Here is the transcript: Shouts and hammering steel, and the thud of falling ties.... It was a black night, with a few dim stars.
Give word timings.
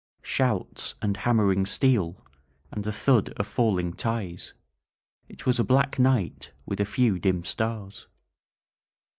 Shouts 0.23 0.95
and 0.99 1.15
hammering 1.15 1.67
steel, 1.67 2.25
and 2.71 2.83
the 2.83 2.91
thud 2.91 3.29
of 3.37 3.45
falling 3.45 3.93
ties.... 3.93 4.55
It 5.29 5.45
was 5.45 5.59
a 5.59 5.63
black 5.63 5.99
night, 5.99 6.51
with 6.65 6.79
a 6.79 6.85
few 6.85 7.19
dim 7.19 7.43
stars. 7.43 8.07